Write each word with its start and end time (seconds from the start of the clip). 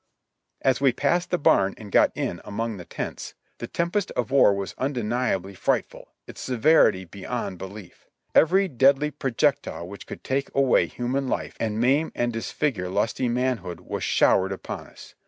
As 0.63 0.81
we 0.81 0.91
passed 0.93 1.29
the 1.29 1.37
barn 1.37 1.75
and 1.77 1.91
got 1.91 2.11
in 2.17 2.41
among 2.43 2.77
the 2.77 2.85
tents, 2.85 3.35
the 3.59 3.67
tempest 3.67 4.09
of 4.15 4.31
war 4.31 4.51
was 4.51 4.73
undeniably 4.79 5.53
frightful, 5.53 6.07
its 6.25 6.41
severity 6.41 7.05
beyond 7.05 7.59
belief. 7.59 8.07
Every 8.33 8.67
deadly 8.67 9.11
projectile 9.11 9.87
which 9.87 10.07
could 10.07 10.23
take 10.23 10.49
away 10.55 10.87
human 10.87 11.27
life 11.27 11.55
and 11.59 11.79
maim 11.79 12.11
and 12.15 12.33
disfigure 12.33 12.89
lusty 12.89 13.29
manhood 13.29 13.81
was 13.81 14.03
showered 14.03 14.51
upon 14.51 14.87
us. 14.87 15.13